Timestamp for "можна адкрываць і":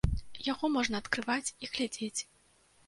0.77-1.71